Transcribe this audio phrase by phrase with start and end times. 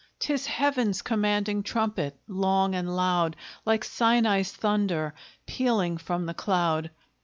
[0.17, 3.35] 'Tis Heaven's commanding trumpet, long and loud,
[3.67, 5.13] Like Sinai's thunder,
[5.45, 6.89] pealing from the cloud!